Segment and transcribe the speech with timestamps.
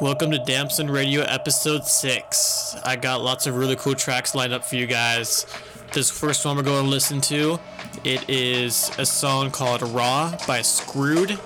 [0.00, 2.76] Welcome to Damn Son Radio episode 6.
[2.84, 5.46] I got lots of really cool tracks lined up for you guys.
[5.92, 7.60] This first one we're going to listen to,
[8.02, 11.38] it is a song called Raw by Skrude.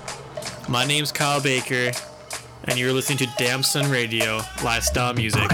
[0.68, 1.92] My name's Kyle Baker,
[2.64, 5.50] and you're listening to Damn Son Radio, lifestyle music.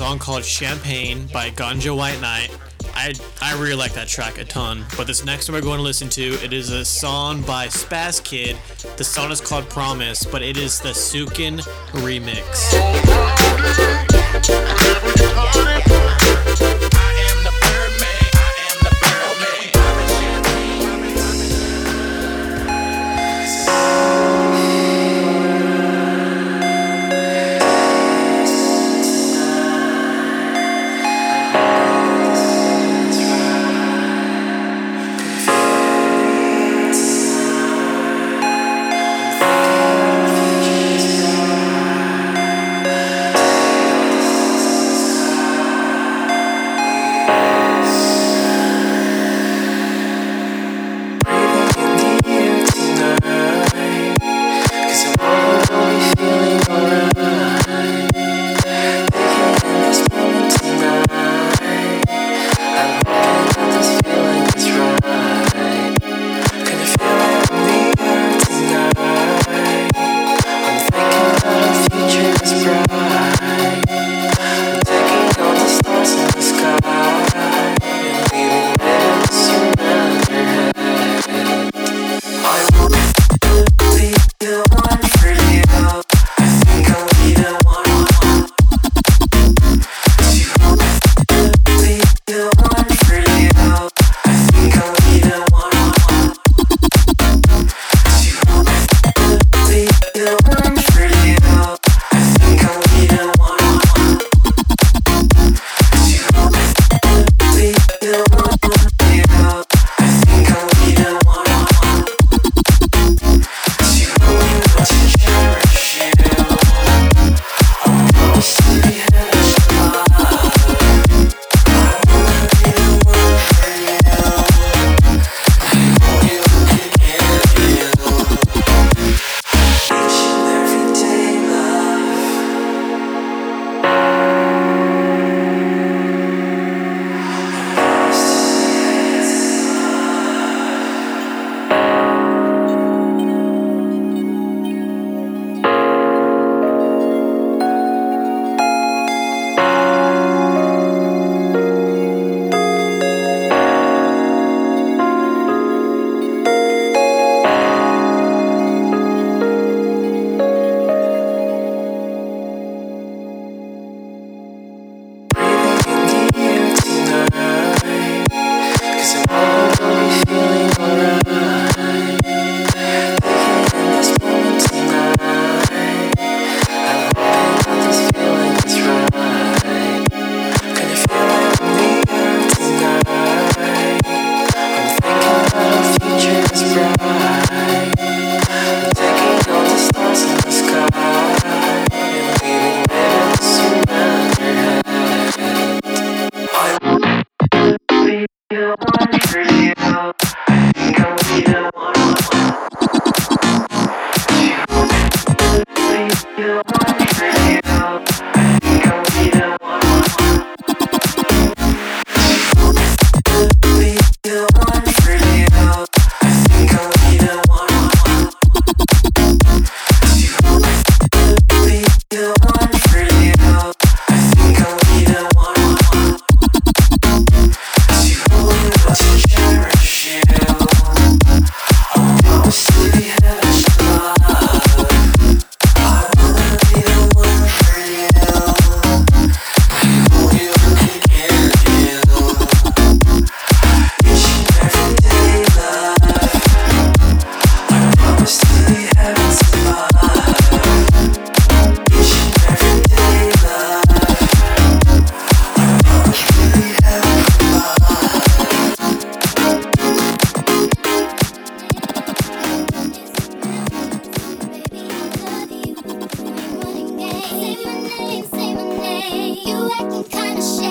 [0.00, 2.56] Song called Champagne by Ganja White Night.
[2.94, 3.12] I,
[3.42, 4.86] I really like that track a ton.
[4.96, 8.56] But this next one we're going to listen to, it is a song by Spazzkid.
[8.96, 11.60] The song is called Promise, but it is the Suken
[11.92, 12.70] remix.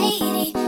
[0.09, 0.58] needy.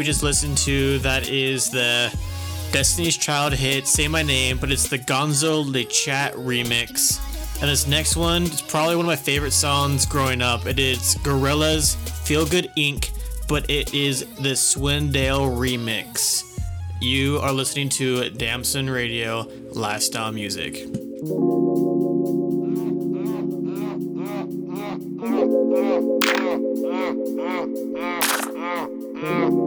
[0.00, 2.10] We just listened to, that is the
[2.72, 7.20] Destiny's Child hit, Say My Name, but it's the Gonzo Le Chat remix.
[7.60, 10.64] And this next one is probably one of my favorite songs growing up.
[10.64, 13.10] It is Gorillaz Feel Good Inc.,
[13.46, 16.44] but it is the Swindail remix.
[17.02, 20.86] You are listening to Damn Son Radio, Lifestyle Music.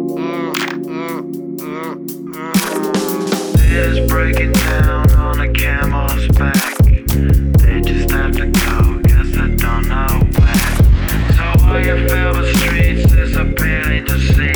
[3.75, 6.77] is breaking down on a camel's back.
[6.85, 8.51] They just have to
[9.35, 10.73] I don't know where.
[11.33, 14.52] So you feel the streets disappearing to see.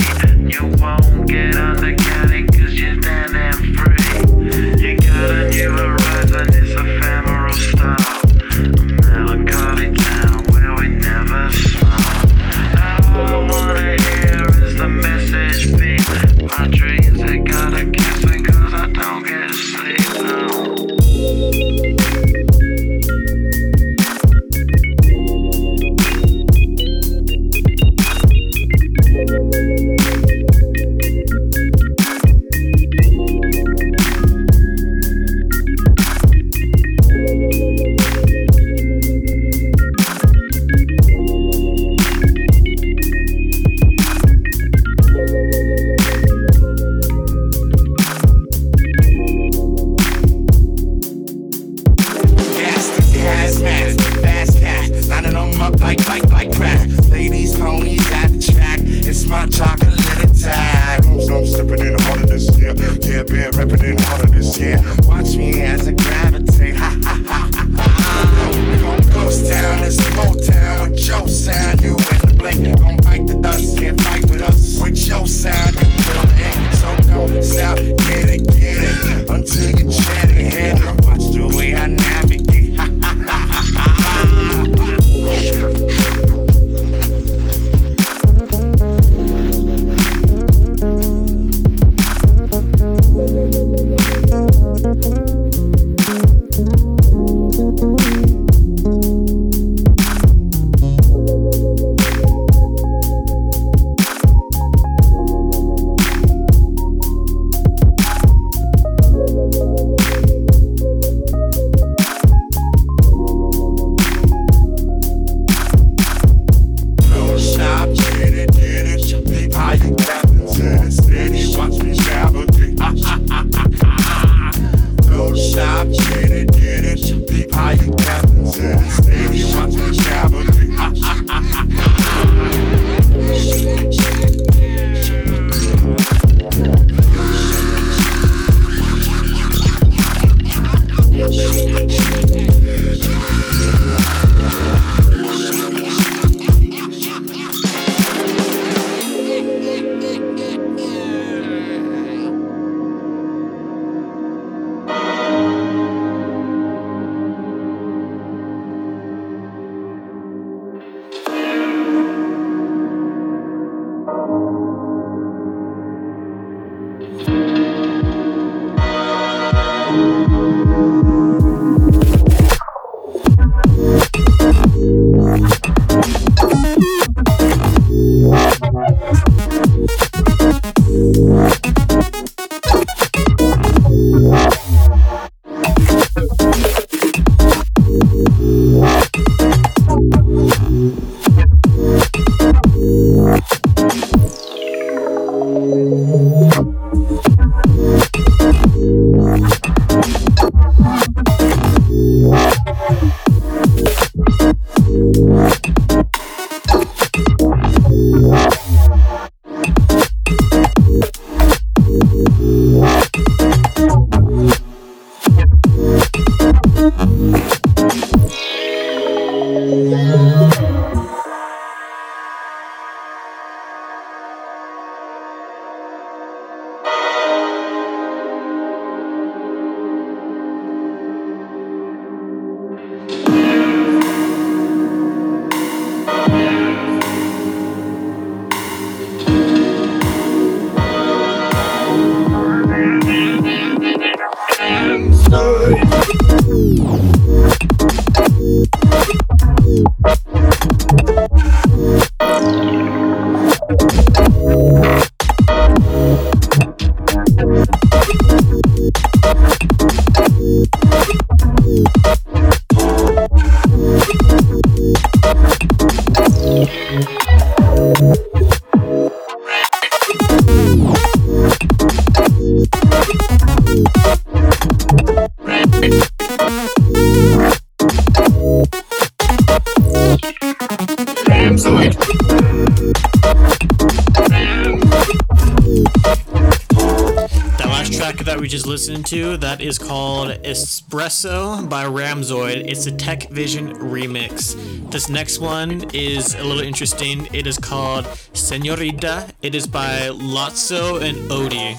[289.58, 292.70] That is called Espresso by Ramzoid.
[292.70, 294.54] It's a Tekvision remix.
[294.92, 297.28] This next one is a little interesting.
[297.34, 299.34] It is called Senorita.
[299.42, 301.74] It is by Lotso and Odie.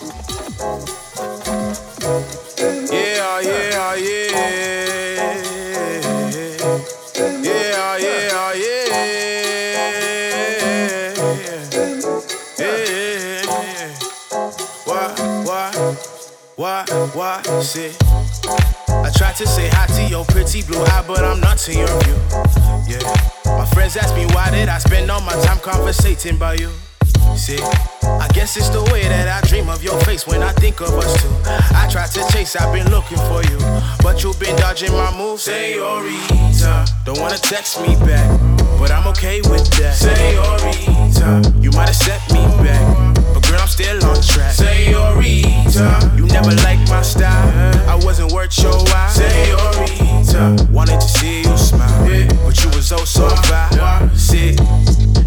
[17.19, 17.97] Why, shit?
[18.89, 21.91] I tried to say hi to your pretty blue eye, but I'm not to your
[22.07, 22.15] view.
[22.87, 23.03] Yeah.
[23.45, 26.71] My friends ask me why did I spend all my time conversating about you.
[27.35, 27.59] See,
[28.03, 30.95] I guess it's the way that I dream of your face when I think of
[30.95, 31.29] us two.
[31.75, 33.59] I tried to chase, I've been looking for you,
[34.01, 35.43] but you've been dodging my moves.
[35.43, 38.31] Senorita, don't wanna text me back,
[38.79, 39.95] but I'm okay with that.
[39.99, 43.08] Senorita, you might have set me back,
[43.49, 44.53] girl, I'm still on track.
[44.53, 49.11] Senorita, you never liked my style, I wasn't worth your while.
[49.11, 52.05] Senorita, wanted to see you smile,
[52.45, 54.15] but you was oh so fine.
[54.17, 54.57] See.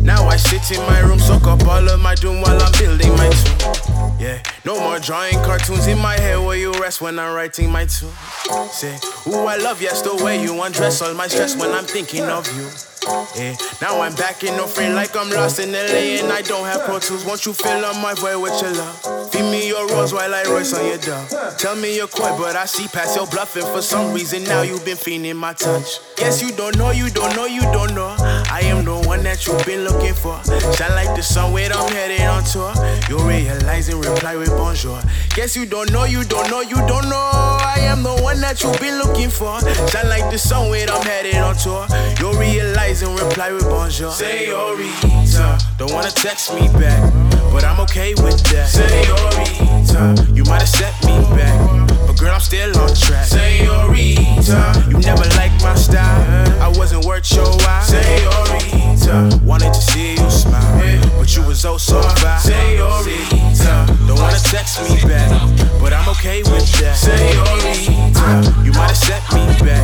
[0.02, 3.12] Now I sit in my room, soak up all of my doom while I'm building
[3.18, 3.91] my tomb.
[4.20, 7.86] Yeah, no more drawing cartoons in my head where you rest when I'm writing my
[7.86, 8.12] tune.
[8.70, 12.26] Say, ooh, I love yes the way you undress all my stress when I'm thinking
[12.26, 12.68] of you.
[13.36, 16.66] Yeah, now I'm back in no frame like I'm lost in LA and I don't
[16.66, 17.26] have pro tools.
[17.26, 19.32] Won't you fill up my void with your love?
[19.32, 21.58] Feed me your rose while I royce on your dove.
[21.58, 23.64] Tell me you're but I see past your bluffing.
[23.64, 26.00] For some reason now you've been feeling my touch.
[26.16, 28.16] Guess you don't know, you don't know, you don't know.
[28.20, 30.40] I am the one that you've been looking for.
[30.44, 32.72] Shine like the sun when I'm headed on tour.
[33.10, 35.02] You realize and reply with bonjour.
[35.36, 37.30] Guess you don't know, you don't know, you don't know.
[37.62, 39.60] I am the one that you've been looking for.
[39.90, 41.86] Shine like the sun when I'm headed on tour.
[42.20, 44.12] You realize and reply with bonjour.
[44.12, 47.02] Senorita, don't wanna text me back,
[47.52, 48.70] but I'm okay with that.
[48.70, 51.58] Senorita, you might have set me back,
[52.08, 53.26] but girl, I'm still on track.
[53.26, 57.84] Senorita, you never liked my style, I wasn't worth your while.
[57.84, 62.40] Senorita, wanted to see you smile, but you was oh so fine.
[64.72, 65.28] Text me back,
[65.82, 66.96] but I'm okay with that.
[66.96, 69.84] Senorita, you might have set me back,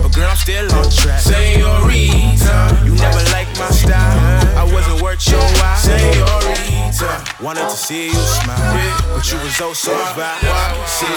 [0.00, 1.18] but girl, I'm still on track.
[1.18, 5.74] Senorita, you never liked my style, I wasn't worth your while.
[5.74, 10.38] Senorita, wanted to see you smile, but you was oh so fine.
[10.86, 11.10] See,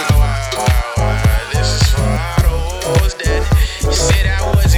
[1.54, 2.02] This is for
[2.50, 3.46] all those that
[3.86, 4.71] you said I wasn't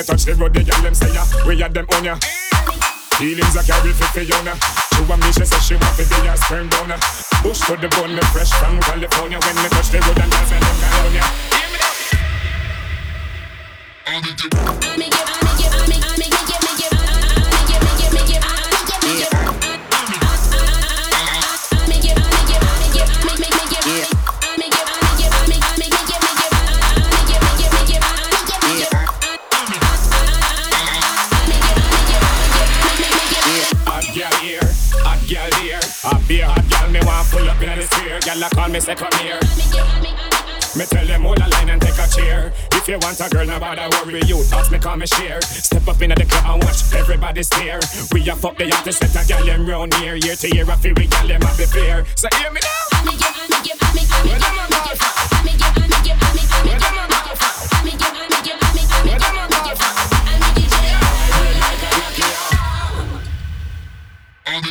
[0.00, 0.54] me touch the road.
[0.54, 2.16] The girl them say ya, we had them on ya.
[3.20, 4.56] Feelings I carry for Fiona.
[4.56, 6.96] To a me she say she want to be a sperm donor.
[7.42, 9.38] Bush to the bone, me fresh from California.
[9.40, 11.24] When me touch the road and and them California.
[19.02, 19.39] Hot
[38.40, 39.38] Girl I call me say come here.
[40.74, 42.50] Me tell them all a line and take a cheer.
[42.72, 44.42] If you want a girl, nobody worry you.
[44.44, 45.42] Thoughts me come and share.
[45.42, 47.80] Step up in the club and watch everybody stare.
[48.12, 50.14] We a fuck the artist, set a gal them round here.
[50.14, 52.06] Year to year, I feel we gal them a be fair.
[52.16, 53.00] So hear me now.
[53.00, 53.50] A a a?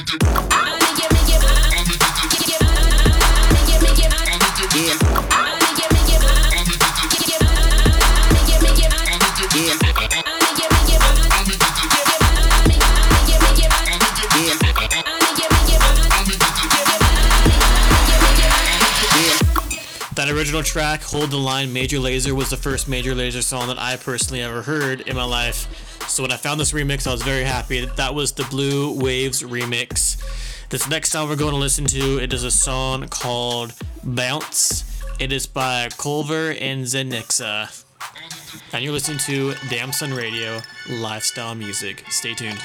[0.10, 0.39] That
[20.60, 23.96] original track, Hold the Line, Major Lazer, was the first Major Lazer song that I
[23.96, 25.68] personally ever heard in my life.
[26.10, 27.86] So when I found this remix, I was very happy.
[27.86, 30.18] That was the Blue Waves remix.
[30.70, 34.84] This next song we're going to listen to, it is a song called Bounce.
[35.18, 37.86] It is by Culver and Zenixa.
[38.74, 42.04] And you're listening to Damn Son Radio, lifestyle music.
[42.10, 42.60] Stay tuned.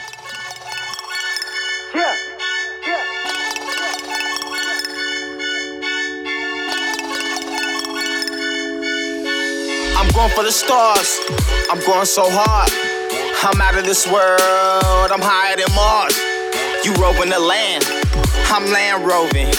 [10.14, 11.18] Going for the stars.
[11.70, 12.70] I'm going so hard.
[13.42, 15.10] I'm out of this world.
[15.10, 16.14] I'm higher than Mars.
[16.86, 17.82] You roving the land.
[18.46, 19.50] I'm land roving.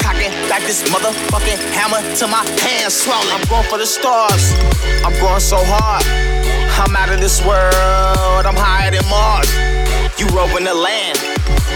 [0.00, 3.28] Cocking back this motherfucking hammer to my hands swollen.
[3.28, 4.56] I'm going for the stars.
[5.04, 6.04] I'm going so hard.
[6.80, 8.48] I'm out of this world.
[8.48, 9.52] I'm higher than Mars.
[10.18, 11.20] You roving the land.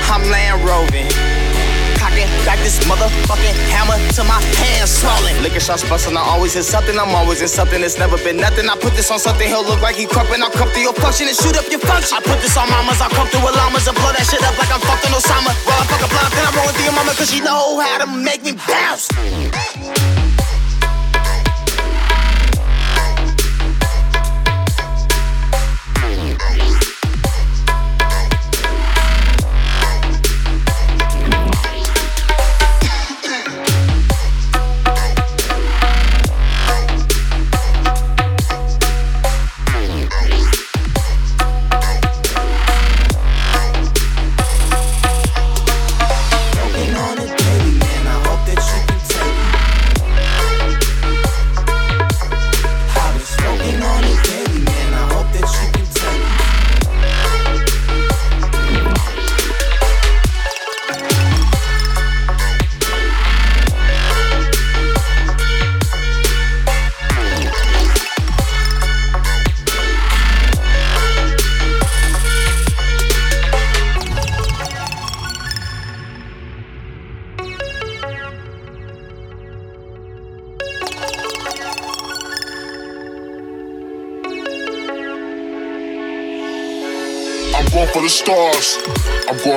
[0.08, 1.39] I'm land roving.
[2.44, 5.42] Back this motherfucking hammer to my hands swollen.
[5.42, 6.96] Liquor shots bustin', I always in something.
[6.98, 7.82] I'm always in something.
[7.82, 8.68] It's never been nothing.
[8.68, 9.46] I put this on something.
[9.46, 10.40] He'll look like he crumpin'.
[10.42, 12.16] I'll come through your function and shoot up your function.
[12.16, 13.00] I put this on mamas.
[13.00, 15.52] I'll come through with llamas and blow that shit up like I'm fucking Osama.
[15.68, 18.08] Roll a fucking blunt, then I'm rolling through your mama cause she know how to
[18.08, 19.08] make me bounce.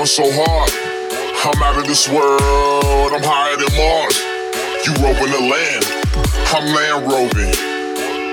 [0.04, 0.72] Going so hard.
[1.48, 3.12] I'm out of this world.
[3.14, 4.20] I'm higher than Mars.
[4.84, 5.86] You roving the land.
[6.52, 7.56] I'm land roving.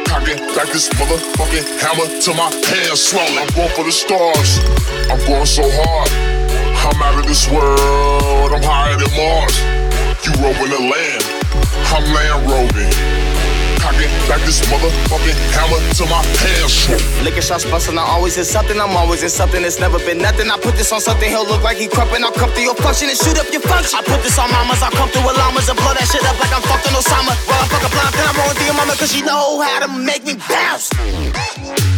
[0.05, 3.39] Cocking back this motherfucking hammer to my hands swollen.
[3.39, 4.59] I'm going for the stars.
[5.11, 6.11] I'm going so hard.
[6.91, 8.51] I'm out of this world.
[8.51, 9.55] I'm higher than Mars.
[10.27, 11.23] You roving the land.
[11.95, 13.20] I'm land roving.
[14.29, 16.89] Back this motherfucking hammer to my pants.
[17.23, 18.81] Liquor shots bustin', I always in something.
[18.81, 19.63] I'm always in something.
[19.65, 20.51] It's never been nothing.
[20.51, 21.29] I put this on something.
[21.29, 22.23] He'll look like he crumpin'.
[22.23, 23.99] I'll come through your function and shoot up your function.
[23.99, 24.83] I put this on mamas.
[24.83, 27.35] I'll come through with llamas and blow that shit up like I'm fucking Osama.
[27.49, 29.89] Roll a fucking blunt, then I'm rolling through your mama cause she know how to
[29.89, 31.90] make me bounce.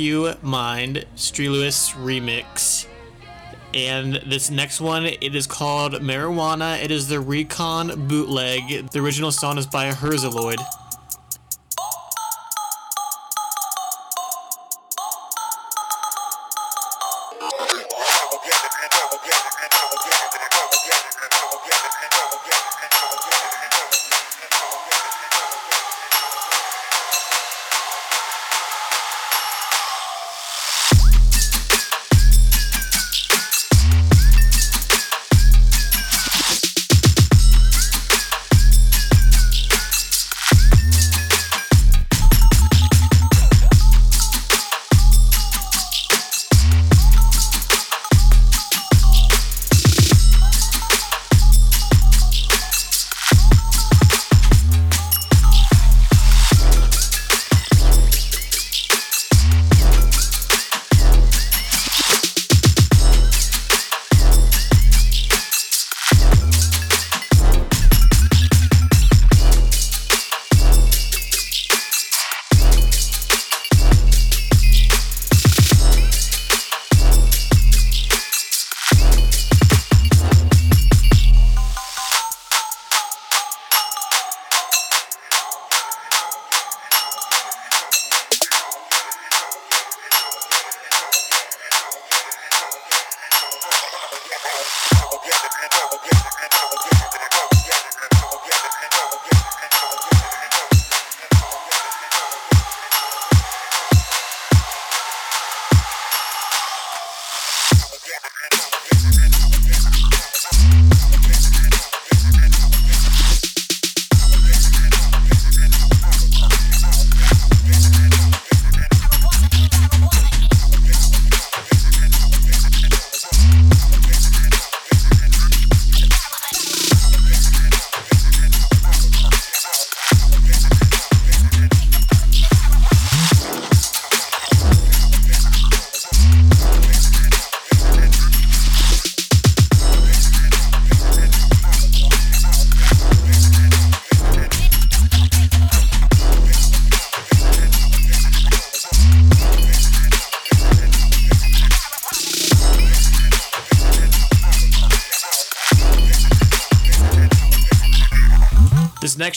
[0.00, 2.86] You Mind, Stelouse remix.
[3.74, 6.82] And this next one, it is called Marijuana.
[6.82, 8.88] It is the Recon bootleg.
[8.92, 10.58] The original song is by Herzaloid.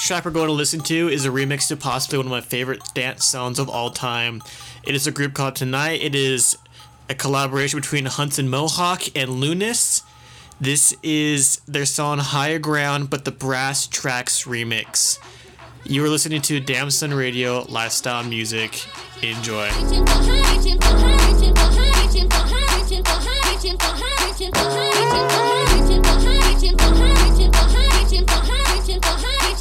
[0.03, 2.41] Next track we're going to listen to is a remix to possibly one of my
[2.41, 4.43] favorite dance songs of all time.
[4.85, 6.03] It is a group called TNGHT.
[6.03, 6.57] It is
[7.07, 10.03] a collaboration between Hudson Mohawke and Lunice.
[10.59, 15.19] This is their song Higher Ground, but the Brasstracks remix.
[15.85, 18.85] You are listening to Damn Son Radio Lifestyle Music.
[19.21, 19.69] Enjoy.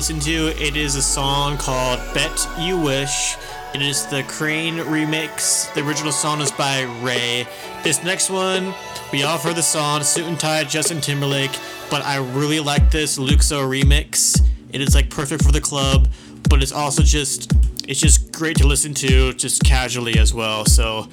[0.00, 0.46] listen to.
[0.58, 3.36] It is a song called Bet You Wish.
[3.74, 5.70] It is the Krane remix.
[5.74, 7.46] The original song is by Ray.
[7.84, 8.72] This next one,
[9.12, 11.50] we all heard the song Suit and Tie, Justin Timberlake,
[11.90, 14.40] but I really like this Luxo remix.
[14.72, 16.08] It is like perfect for the club,
[16.48, 17.52] but it's also just
[17.86, 20.64] it's just great to listen to just casually as well.
[20.64, 21.08] So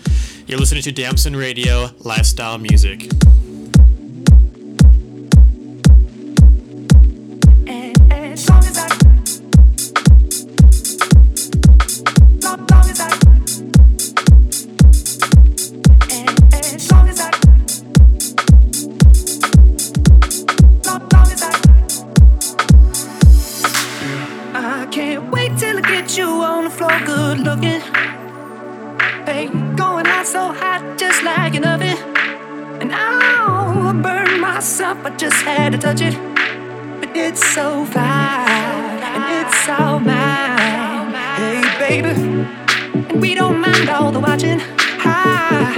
[0.46, 3.10] you're listening to Damn Son Radio Lifestyle Music.
[35.06, 36.16] I just had to touch it.
[37.00, 41.14] But it's so fine, and it's all mine.
[41.38, 42.10] Hey, baby,
[43.10, 44.60] and we don't mind all the watching.
[45.00, 45.74] Hi,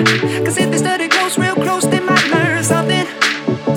[0.46, 3.06] cause if they study close, real close, they might learn something.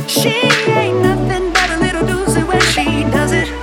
[0.09, 0.35] She
[0.71, 3.62] ain't nothing but a little doozy when she does it.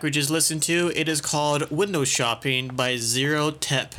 [0.00, 0.90] track we just listened to.
[0.96, 3.94] It is called Window Shopping by Zero Tep.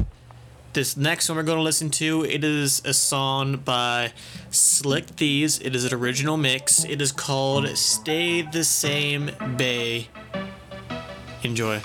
[0.74, 4.14] This next one we're going to listen to, it is a song by
[4.49, 5.60] Slick Thieves.
[5.60, 6.86] It is an original mix.
[6.86, 10.08] It is called Stay the Same Bay.
[11.43, 11.82] Enjoy.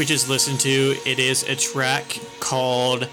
[0.00, 3.06] We just listened to, it is a track called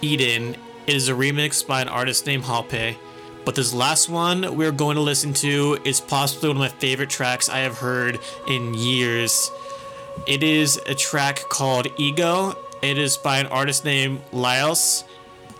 [0.00, 0.54] Eden.
[0.86, 2.96] It is a remix by an artist named Halpe.
[3.44, 7.10] But this last one we're going to listen to is possibly one of my favorite
[7.10, 9.50] tracks I have heard in years.
[10.28, 12.56] It is a track called Ego.
[12.82, 15.02] It is by an artist named Lielse.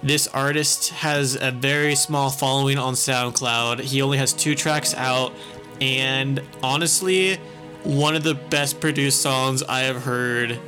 [0.00, 3.80] This artist has a very small following on SoundCloud.
[3.80, 5.32] He only has two tracks out,
[5.80, 7.40] and honestly,
[7.86, 10.58] one of the best produced songs I have heard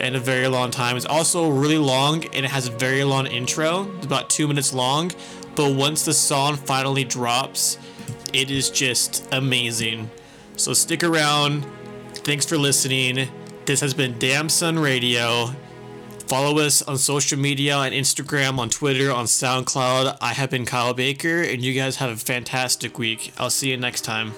[0.00, 0.96] in a very long time.
[0.96, 4.72] It's also really long and it has a very long intro, it's about two minutes
[4.72, 5.12] long.
[5.54, 7.78] But once the song finally drops,
[8.32, 10.10] it is just amazing.
[10.56, 11.66] So stick around.
[12.14, 13.28] Thanks for listening.
[13.66, 15.50] This has been Damn Son Radio.
[16.26, 20.16] Follow us on social media on Instagram, on Twitter, on SoundCloud.
[20.22, 23.32] I have been Kyle Baker, and you guys have a fantastic week.
[23.36, 24.32] I'll see you next time.